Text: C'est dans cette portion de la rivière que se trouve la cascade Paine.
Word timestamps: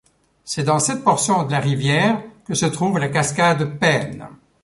C'est 0.43 0.63
dans 0.63 0.79
cette 0.79 1.03
portion 1.03 1.43
de 1.45 1.51
la 1.51 1.59
rivière 1.59 2.23
que 2.45 2.55
se 2.55 2.65
trouve 2.65 2.97
la 2.97 3.09
cascade 3.09 3.77
Paine. 3.77 4.29